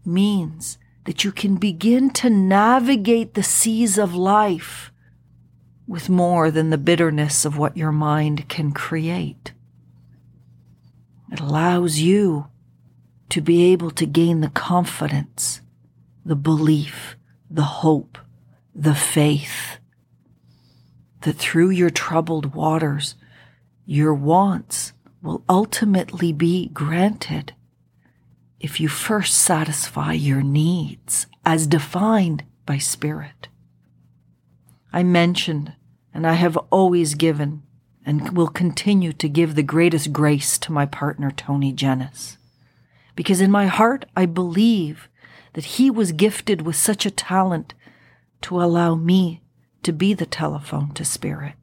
means 0.05 0.77
that 1.05 1.23
you 1.23 1.31
can 1.31 1.55
begin 1.55 2.09
to 2.09 2.29
navigate 2.29 3.33
the 3.33 3.43
seas 3.43 3.97
of 3.97 4.13
life 4.13 4.91
with 5.87 6.09
more 6.09 6.49
than 6.49 6.69
the 6.69 6.77
bitterness 6.77 7.45
of 7.45 7.57
what 7.57 7.77
your 7.77 7.91
mind 7.91 8.47
can 8.49 8.71
create. 8.71 9.53
It 11.31 11.39
allows 11.39 11.99
you 11.99 12.47
to 13.29 13.41
be 13.41 13.71
able 13.71 13.91
to 13.91 14.05
gain 14.05 14.41
the 14.41 14.49
confidence, 14.49 15.61
the 16.25 16.35
belief, 16.35 17.15
the 17.49 17.63
hope, 17.63 18.17
the 18.75 18.95
faith 18.95 19.77
that 21.21 21.37
through 21.37 21.69
your 21.69 21.89
troubled 21.89 22.53
waters, 22.53 23.15
your 23.85 24.13
wants 24.13 24.93
will 25.21 25.43
ultimately 25.49 26.31
be 26.31 26.67
granted 26.69 27.53
if 28.59 28.79
you 28.79 28.87
first 28.87 29.35
satisfy 29.35 30.13
your 30.13 30.41
needs 30.41 31.27
as 31.45 31.67
defined 31.67 32.43
by 32.65 32.77
Spirit. 32.77 33.47
I 34.93 35.01
mentioned, 35.01 35.73
and 36.13 36.27
I 36.27 36.33
have 36.33 36.55
always 36.69 37.15
given, 37.15 37.63
and 38.05 38.37
will 38.37 38.47
continue 38.47 39.11
to 39.13 39.27
give 39.27 39.55
the 39.55 39.63
greatest 39.63 40.13
grace 40.13 40.59
to 40.59 40.71
my 40.71 40.85
partner, 40.85 41.31
Tony 41.31 41.73
Jennis. 41.73 42.37
Because 43.15 43.41
in 43.41 43.49
my 43.49 43.65
heart, 43.65 44.05
I 44.15 44.27
believe 44.27 45.09
that 45.53 45.65
he 45.65 45.89
was 45.89 46.11
gifted 46.11 46.61
with 46.61 46.75
such 46.75 47.05
a 47.05 47.11
talent 47.11 47.73
to 48.41 48.61
allow 48.61 48.93
me 48.93 49.41
to 49.81 49.91
be 49.91 50.13
the 50.13 50.27
telephone 50.27 50.93
to 50.93 51.03
spirit. 51.03 51.55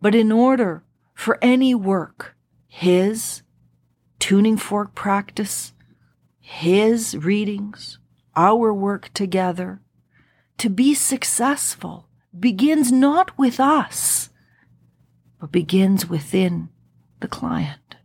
But 0.00 0.14
in 0.14 0.32
order 0.32 0.84
for 1.14 1.38
any 1.42 1.74
work, 1.74 2.36
his 2.68 3.42
tuning 4.18 4.56
fork 4.56 4.94
practice, 4.94 5.72
his 6.40 7.16
readings, 7.16 7.98
our 8.34 8.72
work 8.72 9.12
together, 9.12 9.80
to 10.58 10.68
be 10.68 10.94
successful 10.94 12.08
begins 12.38 12.92
not 12.92 13.36
with 13.38 13.58
us, 13.58 14.28
but 15.40 15.52
begins 15.52 16.08
within 16.08 16.68
the 17.20 17.28
client. 17.28 17.96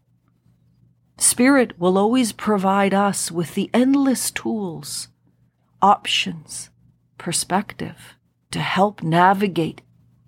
Spirit 1.17 1.77
will 1.79 1.97
always 1.97 2.31
provide 2.31 2.93
us 2.93 3.31
with 3.31 3.55
the 3.55 3.69
endless 3.73 4.31
tools, 4.31 5.07
options, 5.81 6.69
perspective 7.17 8.15
to 8.51 8.59
help 8.59 9.01
navigate 9.01 9.81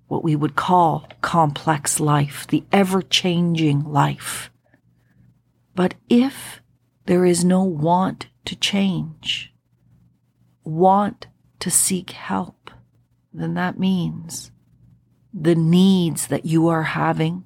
what 0.07 0.23
we 0.23 0.35
would 0.35 0.55
call 0.55 1.07
complex 1.21 1.99
life, 1.99 2.47
the 2.47 2.63
ever 2.71 3.01
changing 3.01 3.83
life. 3.83 4.49
But 5.75 5.95
if 6.09 6.61
there 7.05 7.25
is 7.25 7.43
no 7.43 7.63
want 7.63 8.27
to 8.45 8.55
change, 8.55 9.53
want 10.63 11.27
to 11.65 11.71
seek 11.71 12.11
help, 12.11 12.69
then 13.33 13.55
that 13.55 13.79
means 13.79 14.51
the 15.33 15.55
needs 15.55 16.27
that 16.27 16.45
you 16.45 16.67
are 16.67 16.83
having 16.83 17.43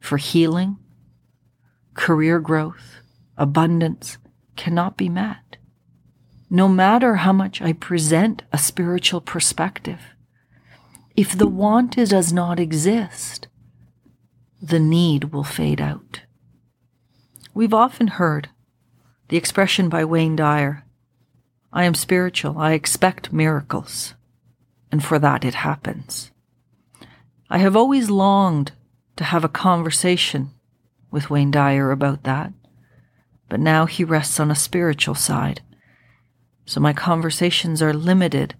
for 0.00 0.16
healing, 0.16 0.78
career 1.92 2.40
growth, 2.40 3.02
abundance 3.36 4.16
cannot 4.56 4.96
be 4.96 5.10
met. 5.10 5.58
No 6.48 6.68
matter 6.68 7.16
how 7.16 7.34
much 7.34 7.60
I 7.60 7.74
present 7.74 8.44
a 8.50 8.56
spiritual 8.56 9.20
perspective, 9.20 10.00
if 11.14 11.36
the 11.36 11.46
want 11.46 11.96
does 11.96 12.32
not 12.32 12.58
exist, 12.58 13.48
the 14.62 14.80
need 14.80 15.34
will 15.34 15.44
fade 15.44 15.82
out. 15.82 16.22
We've 17.52 17.74
often 17.74 18.06
heard 18.06 18.48
the 19.28 19.36
expression 19.36 19.90
by 19.90 20.06
Wayne 20.06 20.34
Dyer 20.34 20.86
I 21.74 21.84
am 21.84 21.94
spiritual, 21.94 22.56
I 22.56 22.72
expect 22.74 23.32
miracles, 23.32 24.14
and 24.92 25.02
for 25.02 25.18
that 25.18 25.44
it 25.44 25.54
happens. 25.54 26.30
I 27.50 27.58
have 27.58 27.74
always 27.74 28.08
longed 28.08 28.70
to 29.16 29.24
have 29.24 29.42
a 29.42 29.48
conversation 29.48 30.52
with 31.10 31.30
Wayne 31.30 31.50
Dyer 31.50 31.90
about 31.90 32.22
that, 32.22 32.52
but 33.48 33.58
now 33.58 33.86
he 33.86 34.04
rests 34.04 34.38
on 34.38 34.52
a 34.52 34.54
spiritual 34.54 35.16
side, 35.16 35.62
so 36.64 36.78
my 36.78 36.92
conversations 36.92 37.82
are 37.82 37.92
limited 37.92 38.54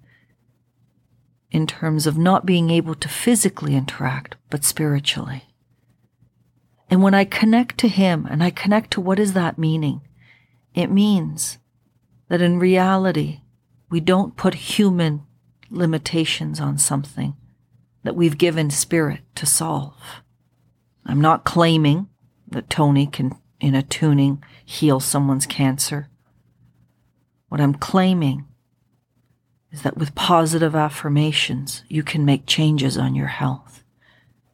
in 1.53 1.69
terms 1.69 2.09
of 2.09 2.19
not 2.19 2.45
being 2.45 2.69
able 2.69 2.97
to 2.97 3.09
physically 3.09 3.77
interact, 3.77 4.35
but 4.51 4.65
spiritually. 4.65 5.45
And 6.91 7.01
when 7.01 7.15
I 7.15 7.25
connect 7.25 7.79
to 7.79 7.89
Him 7.89 8.27
and 8.29 8.43
I 8.43 8.51
connect 8.51 8.91
to 8.93 9.01
what 9.01 9.21
is 9.21 9.35
that 9.35 9.57
meaning, 9.57 10.01
it 10.75 10.91
means 10.91 11.59
that 12.29 12.43
in 12.43 12.59
reality, 12.59 13.41
we 13.91 14.01
don't 14.01 14.37
put 14.37 14.55
human 14.55 15.23
limitations 15.71 16.61
on 16.61 16.79
something 16.79 17.35
that 18.03 18.17
we've 18.17 18.39
given 18.39 18.71
spirit 18.71 19.21
to 19.35 19.47
solve. 19.47 20.23
I'm 21.07 21.21
not 21.21 21.45
claiming 21.45 22.09
that 22.49 22.71
Tony 22.71 23.07
can, 23.07 23.37
in 23.61 23.75
a 23.75 23.83
tuning, 23.83 24.43
heal 24.65 25.01
someone's 25.01 25.47
cancer. 25.47 26.09
What 27.49 27.61
I'm 27.61 27.75
claiming 27.75 28.47
is 29.71 29.83
that 29.83 29.97
with 29.97 30.15
positive 30.15 30.75
affirmations, 30.75 31.85
you 31.89 32.03
can 32.03 32.25
make 32.25 32.47
changes 32.47 32.97
on 32.97 33.15
your 33.15 33.27
health 33.27 33.85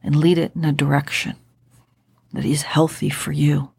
and 0.03 0.15
lead 0.15 0.37
it 0.37 0.51
in 0.55 0.65
a 0.65 0.71
direction 0.71 1.35
that 2.33 2.45
is 2.45 2.63
healthy 2.63 3.09
for 3.09 3.31
you. 3.31 3.71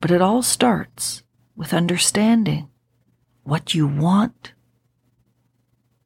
But 0.00 0.10
it 0.10 0.22
all 0.22 0.42
starts 0.42 1.22
with 1.56 1.74
understanding 1.74 2.68
what 3.42 3.74
you 3.74 3.86
want, 3.86 4.52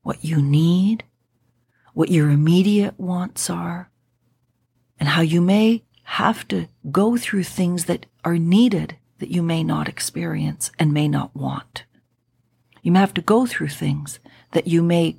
what 0.03 0.25
you 0.25 0.41
need, 0.41 1.05
what 1.95 2.11
your 2.11 2.31
immediate 2.31 2.99
wants 2.99 3.49
are, 3.51 3.91
and 4.99 5.11
how 5.11 5.21
you 5.21 5.41
may 5.41 5.83
have 6.05 6.47
to 6.49 6.69
go 6.91 7.17
through 7.17 7.43
things 7.43 7.87
that 7.87 8.07
are 8.25 8.39
needed 8.39 8.97
that 9.19 9.31
you 9.31 9.43
may 9.43 9.65
not 9.65 9.89
experience 9.89 10.71
and 10.79 10.93
may 10.93 11.09
not 11.09 11.35
want. 11.35 11.85
You 12.83 12.93
may 12.93 13.01
have 13.01 13.15
to 13.15 13.23
go 13.23 13.47
through 13.47 13.69
things 13.69 14.21
that 14.53 14.67
you 14.67 14.83
may 14.83 15.17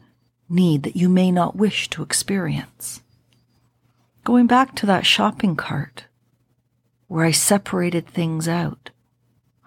need, 0.49 0.83
that 0.83 0.95
you 0.95 1.09
may 1.09 1.31
not 1.31 1.55
wish 1.55 1.89
to 1.89 2.03
experience. 2.03 3.01
Going 4.23 4.47
back 4.47 4.75
to 4.75 4.85
that 4.85 5.05
shopping 5.05 5.55
cart 5.55 6.05
where 7.07 7.25
I 7.25 7.31
separated 7.31 8.07
things 8.07 8.47
out, 8.47 8.91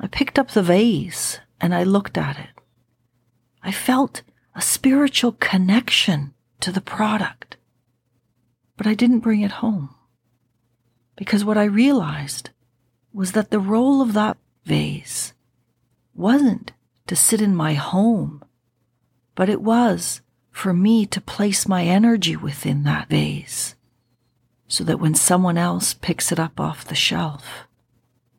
I 0.01 0.07
picked 0.07 0.39
up 0.39 0.51
the 0.51 0.63
vase 0.63 1.41
and 1.61 1.75
I 1.75 1.83
looked 1.83 2.17
at 2.17 2.39
it. 2.39 2.63
I 3.63 3.71
felt 3.71 4.23
a 4.55 4.63
spiritual 4.63 5.33
connection 5.33 6.33
to 6.61 6.73
the 6.73 6.81
product, 6.81 7.59
but 8.79 8.87
I 8.87 8.95
didn't 8.95 9.21
bring 9.21 9.43
it 9.43 9.61
home 9.61 9.95
because 11.17 11.45
what 11.45 11.59
I 11.59 11.65
realized 11.65 12.49
was 13.13 13.33
that 13.33 13.51
the 13.51 13.61
role 13.61 14.01
of 14.01 14.15
that 14.15 14.39
vase 14.65 15.35
wasn't 16.15 16.73
to 17.07 17.15
sit 17.15 17.43
in 17.43 17.55
my 17.55 17.75
home, 17.75 18.43
but 19.35 19.51
it 19.51 19.61
was 19.61 20.23
for 20.51 20.73
me 20.73 21.05
to 21.07 21.21
place 21.21 21.69
my 21.69 21.85
energy 21.85 22.37
within 22.37 22.85
that 22.85 23.11
vase 23.11 23.75
so 24.67 24.83
that 24.85 24.99
when 24.99 25.15
someone 25.15 25.59
else 25.59 25.93
picks 25.93 26.33
it 26.33 26.41
up 26.41 26.59
off 26.59 26.87
the 26.87 26.95
shelf, 26.95 27.67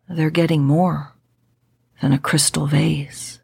they're 0.08 0.32
getting 0.32 0.63
more 0.63 1.13
than 2.01 2.11
a 2.11 2.19
crystal 2.19 2.65
vase. 2.67 3.39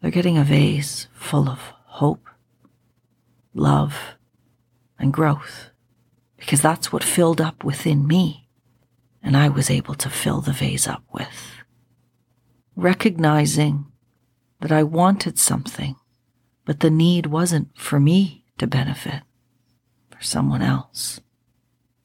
They're 0.00 0.10
getting 0.10 0.38
a 0.38 0.44
vase 0.44 1.08
full 1.12 1.48
of 1.48 1.58
hope, 1.84 2.28
love, 3.52 4.16
and 4.98 5.12
growth, 5.12 5.70
because 6.36 6.62
that's 6.62 6.92
what 6.92 7.02
filled 7.02 7.40
up 7.40 7.64
within 7.64 8.06
me, 8.06 8.48
and 9.22 9.36
I 9.36 9.48
was 9.48 9.68
able 9.68 9.94
to 9.94 10.08
fill 10.08 10.40
the 10.40 10.52
vase 10.52 10.86
up 10.86 11.02
with. 11.12 11.56
Recognizing 12.76 13.86
that 14.60 14.70
I 14.70 14.84
wanted 14.84 15.38
something, 15.38 15.96
but 16.64 16.80
the 16.80 16.90
need 16.90 17.26
wasn't 17.26 17.76
for 17.76 17.98
me 17.98 18.44
to 18.58 18.68
benefit, 18.68 19.22
for 20.10 20.22
someone 20.22 20.62
else. 20.62 21.20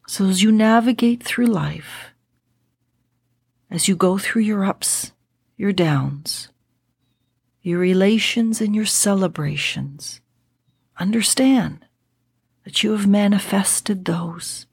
So 0.08 0.25
as 0.25 0.41
you 0.41 0.51
navigate 0.51 1.23
through 1.23 1.47
life, 1.47 2.12
as 3.69 3.88
you 3.88 3.95
go 3.95 4.17
through 4.17 4.43
your 4.43 4.65
ups, 4.65 5.12
your 5.63 5.71
downs, 5.71 6.49
your 7.62 7.80
relations 7.80 8.60
and 8.60 8.76
your 8.76 8.86
celebrations, 8.86 10.19
understand 10.99 11.86
that 12.65 12.84
you 12.84 12.91
have 12.91 13.08
manifested 13.08 14.04
those, 14.04 14.65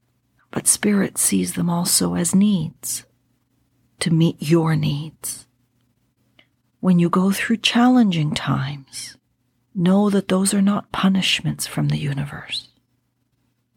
but 0.51 0.67
Spirit 0.67 1.17
sees 1.17 1.53
them 1.53 1.71
also 1.71 2.17
as 2.17 2.35
needs 2.35 3.05
to 4.01 4.11
meet 4.11 4.37
your 4.41 4.75
needs. 4.75 5.47
When 6.81 6.99
you 6.99 7.09
go 7.09 7.31
through 7.31 7.59
challenging 7.59 8.35
times, 8.35 9.17
know 9.73 10.11
that 10.11 10.27
those 10.27 10.53
are 10.53 10.61
not 10.61 10.91
punishments 10.91 11.69
from 11.69 11.87
the 11.87 11.99
universe, 11.99 12.67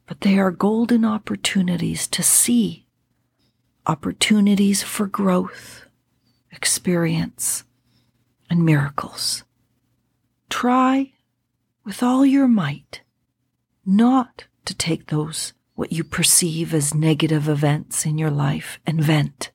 but 0.08 0.22
they 0.22 0.40
are 0.40 0.50
golden 0.50 1.06
opportunities 1.06 2.08
to 2.08 2.24
see, 2.24 2.88
opportunities 3.86 4.82
for 4.82 5.06
growth, 5.06 5.86
experience, 6.56 7.64
and 8.50 8.66
miracles. 8.66 9.44
Try 10.50 11.14
with 11.84 12.02
all 12.04 12.26
your 12.26 12.48
might 12.48 13.02
not 13.86 14.46
to 14.66 14.74
take 14.74 15.08
those 15.08 15.54
what 15.76 15.92
you 15.92 16.04
perceive 16.04 16.74
as 16.74 16.94
negative 16.94 17.50
events 17.50 18.06
in 18.06 18.18
your 18.18 18.32
life 18.32 18.80
and 18.86 19.02
vent 19.04 19.52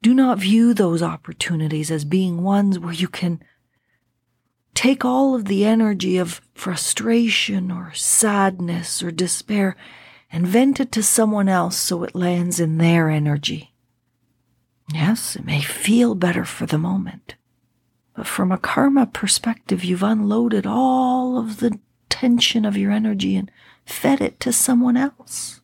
do 0.00 0.14
not 0.14 0.38
view 0.38 0.74
those 0.74 1.02
opportunities 1.02 1.90
as 1.90 2.04
being 2.04 2.42
ones 2.42 2.78
where 2.78 2.92
you 2.92 3.08
can 3.08 3.42
take 4.74 5.04
all 5.04 5.34
of 5.34 5.46
the 5.46 5.64
energy 5.64 6.18
of 6.18 6.40
frustration 6.54 7.72
or 7.72 7.92
sadness 7.94 9.02
or 9.02 9.10
despair 9.10 9.76
and 10.30 10.46
vent 10.46 10.78
it 10.78 10.92
to 10.92 11.02
someone 11.02 11.48
else 11.48 11.76
so 11.76 12.04
it 12.04 12.14
lands 12.14 12.60
in 12.60 12.78
their 12.78 13.10
energy. 13.10 13.74
Yes, 14.92 15.36
it 15.36 15.44
may 15.44 15.60
feel 15.60 16.14
better 16.14 16.44
for 16.44 16.66
the 16.66 16.78
moment, 16.78 17.34
but 18.14 18.26
from 18.26 18.50
a 18.50 18.58
karma 18.58 19.06
perspective, 19.06 19.84
you've 19.84 20.02
unloaded 20.02 20.66
all 20.66 21.38
of 21.38 21.60
the 21.60 21.78
tension 22.08 22.64
of 22.64 22.76
your 22.76 22.90
energy 22.90 23.36
and 23.36 23.50
fed 23.84 24.20
it 24.20 24.40
to 24.40 24.52
someone 24.52 24.96
else. 24.96 25.60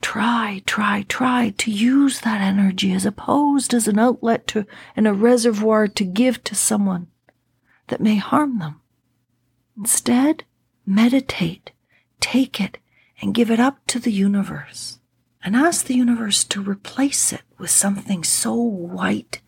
Try, 0.00 0.62
try, 0.66 1.04
try 1.08 1.54
to 1.58 1.70
use 1.70 2.20
that 2.20 2.40
energy 2.40 2.92
as 2.92 3.04
opposed 3.04 3.74
as 3.74 3.88
an 3.88 3.98
outlet 3.98 4.46
to 4.48 4.66
and 4.94 5.08
a 5.08 5.12
reservoir 5.12 5.88
to 5.88 6.04
give 6.04 6.44
to 6.44 6.54
someone 6.54 7.08
that 7.88 8.00
may 8.00 8.16
harm 8.16 8.58
them. 8.58 8.80
Instead, 9.76 10.44
meditate, 10.86 11.72
take 12.20 12.60
it, 12.60 12.78
and 13.20 13.34
give 13.34 13.50
it 13.50 13.58
up 13.58 13.78
to 13.88 13.98
the 13.98 14.12
universe. 14.12 14.97
And 15.42 15.54
ask 15.54 15.86
the 15.86 15.94
universe 15.94 16.44
to 16.44 16.62
replace 16.62 17.32
it 17.32 17.42
with 17.58 17.70
something 17.70 18.24
so 18.24 18.54
white, 18.54 19.40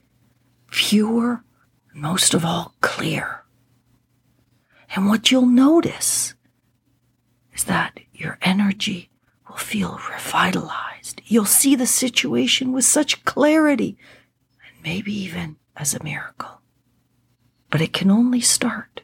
pure, 0.71 1.45
and 1.93 2.01
most 2.01 2.33
of 2.33 2.45
all, 2.45 2.75
clear. 2.81 3.43
And 4.95 5.07
what 5.09 5.31
you'll 5.31 5.47
notice 5.47 6.35
is 7.55 7.65
that 7.65 8.01
your 8.13 8.39
energy 8.43 9.11
will 9.49 9.57
feel 9.57 10.01
revitalized. 10.11 11.21
You'll 11.25 11.45
see 11.45 11.75
the 11.75 11.87
situation 11.87 12.73
with 12.73 12.85
such 12.85 13.25
clarity, 13.25 13.97
and 14.67 14.83
maybe 14.83 15.13
even 15.13 15.57
as 15.77 15.95
a 15.95 16.03
miracle. 16.03 16.61
But 17.71 17.81
it 17.81 17.93
can 17.93 18.11
only 18.11 18.41
start 18.41 19.03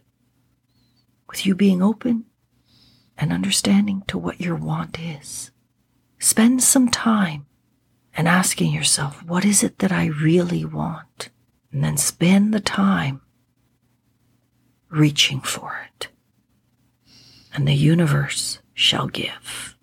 with 1.29 1.47
you 1.47 1.55
being 1.55 1.83
open 1.83 2.27
and 3.19 3.33
understanding 3.33 4.03
to 4.09 4.19
what 4.19 4.41
your 4.41 4.57
want 4.57 4.99
is. 5.01 5.51
Spend 6.27 6.61
some 6.61 6.89
time 6.89 7.47
and 8.17 8.27
asking 8.27 8.73
yourself, 8.73 9.23
what 9.23 9.45
is 9.45 9.63
it 9.63 9.79
that 9.79 9.93
I 9.93 10.07
really 10.07 10.65
want? 10.65 11.31
And 11.71 11.85
then 11.85 11.97
spend 11.97 12.53
the 12.53 12.59
time 12.59 13.21
reaching 14.89 15.41
for 15.41 15.79
it. 15.87 16.09
And 17.55 17.69
the 17.69 17.75
universe 17.75 18.59
shall 18.75 19.07
give. 19.07 19.77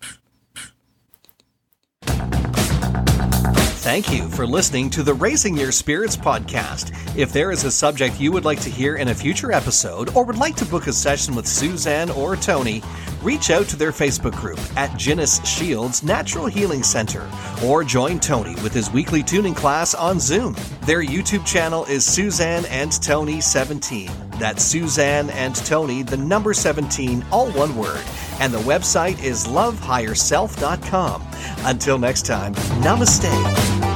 Thank 3.84 4.10
you 4.10 4.30
for 4.30 4.46
listening 4.46 4.88
to 4.90 5.02
the 5.02 5.12
Raising 5.12 5.54
Your 5.54 5.70
Spirits 5.70 6.16
podcast. 6.16 6.90
If 7.18 7.34
there 7.34 7.50
is 7.50 7.64
a 7.64 7.70
subject 7.70 8.18
you 8.18 8.32
would 8.32 8.46
like 8.46 8.58
to 8.62 8.70
hear 8.70 8.96
in 8.96 9.08
a 9.08 9.14
future 9.14 9.52
episode 9.52 10.16
or 10.16 10.24
would 10.24 10.38
like 10.38 10.56
to 10.56 10.64
book 10.64 10.86
a 10.86 10.92
session 10.92 11.34
with 11.34 11.46
Suzanne 11.46 12.08
or 12.08 12.34
Tony, 12.34 12.82
reach 13.22 13.50
out 13.50 13.66
to 13.68 13.76
their 13.76 13.92
Facebook 13.92 14.34
group 14.36 14.58
at 14.78 14.88
Ginnis 14.92 15.44
Shields 15.44 16.02
Natural 16.02 16.46
Healing 16.46 16.82
Center 16.82 17.28
or 17.62 17.84
join 17.84 18.20
Tony 18.20 18.54
with 18.62 18.72
his 18.72 18.90
weekly 18.90 19.22
tuning 19.22 19.54
class 19.54 19.94
on 19.94 20.18
Zoom. 20.18 20.56
Their 20.86 21.02
YouTube 21.02 21.44
channel 21.44 21.84
is 21.84 22.06
Suzanne 22.06 22.64
and 22.70 22.90
Tony 23.02 23.42
17. 23.42 24.10
That's 24.38 24.64
Suzanne 24.64 25.28
and 25.28 25.54
Tony, 25.54 26.02
the 26.02 26.16
number 26.16 26.54
17, 26.54 27.22
all 27.30 27.50
one 27.50 27.76
word. 27.76 28.02
And 28.40 28.52
the 28.52 28.58
website 28.58 29.22
is 29.22 29.46
lovehigherself.com. 29.46 31.22
Until 31.64 31.98
next 31.98 32.26
time, 32.26 32.54
namaste. 32.82 33.93